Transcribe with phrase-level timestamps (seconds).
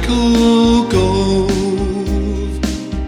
[0.00, 2.60] Michael Gove,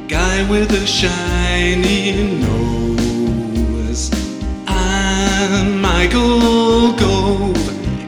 [0.08, 4.10] guy with a shiny nose.
[4.66, 7.56] I'm Michael Gove,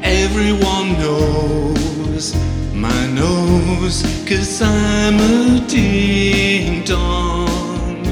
[0.03, 2.35] everyone knows
[2.75, 8.05] my nose, cause I'm a ding dong.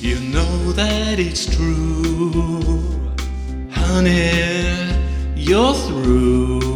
[0.00, 2.82] You know that it's true,
[3.70, 4.92] honey,
[5.36, 6.69] you're through.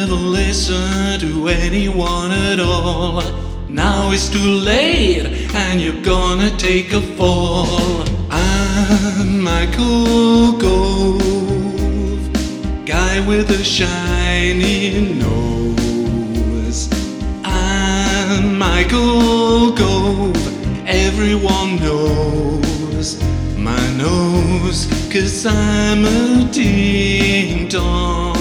[0.00, 3.20] Never listen to anyone at all.
[3.68, 8.04] Now it's too late, and you're gonna take a fall.
[8.30, 12.30] I'm Michael Gove,
[12.86, 16.88] guy with a shiny nose.
[17.42, 23.20] I'm Michael Gove, everyone knows
[23.56, 28.37] my nose, cause I'm a ding dong.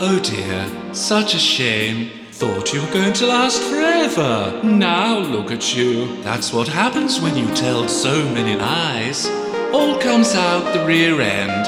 [0.00, 2.10] Oh dear, such a shame.
[2.30, 4.60] Thought you were going to last forever.
[4.62, 6.22] Now look at you.
[6.22, 9.26] That's what happens when you tell so many lies.
[9.72, 11.66] All comes out the rear end.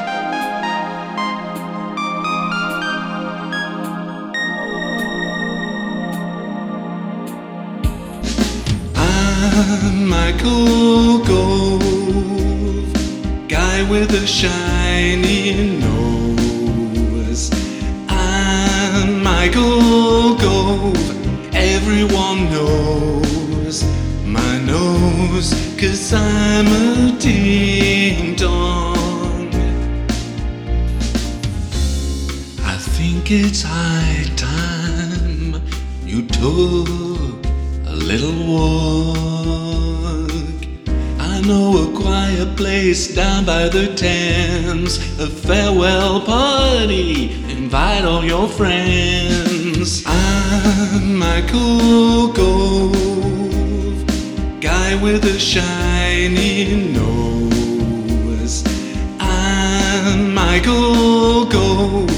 [8.95, 11.83] I'm Michael Gove,
[13.49, 16.20] guy with a shiny nose.
[25.31, 29.51] Nose, cause I'm a ding dong.
[32.63, 35.63] I think it's high time
[36.05, 37.47] you took
[37.87, 40.31] a little walk.
[41.19, 47.33] I know a quiet place down by the Thames, a farewell party.
[47.51, 50.03] Invite all your friends.
[50.07, 53.60] I'm Michael Gove,
[54.61, 58.63] guy with a shiny nose.
[59.19, 62.11] I'm Michael Gove,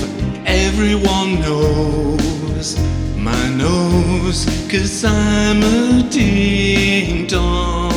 [0.45, 2.77] everyone knows
[3.17, 7.93] my nose, cause I'm a ding dong.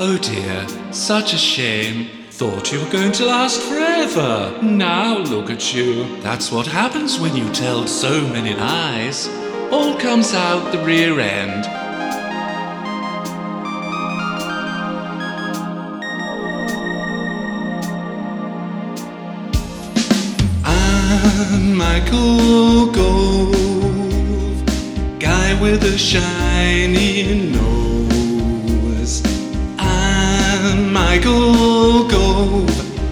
[0.00, 2.17] Oh dear, such a shame.
[2.38, 4.56] Thought you were going to last forever.
[4.62, 6.20] Now look at you.
[6.20, 9.26] That's what happens when you tell so many lies.
[9.72, 11.66] All comes out the rear end.
[21.76, 24.64] Michael Gove,
[25.18, 29.24] guy with a shiny nose.
[29.80, 32.27] I'm Michael Gove,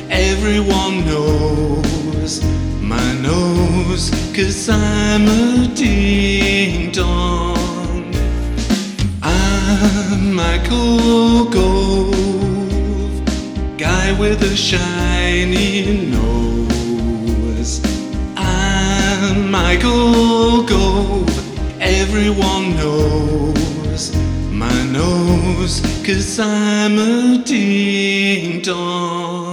[0.09, 2.44] everyone knows
[2.81, 8.15] my nose, cause I'm a ding dong.
[9.22, 13.20] I'm Michael Gove,
[13.76, 17.81] guy with a shiny nose.
[18.36, 23.55] I'm Michael Gove, everyone knows
[25.66, 29.45] cause I'm a ding dong.